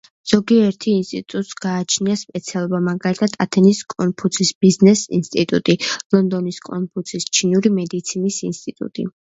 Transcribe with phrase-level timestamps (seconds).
[0.29, 5.77] ზოგიერთ ინსტიტუტს გააჩნია სპეციალობა, მაგალითად ათენის კონფუცის ბიზნეს ინსტიტუტი,
[6.17, 9.11] ლონდონის კონფუცის ჩინური მედიცინის ინსტიტუტი.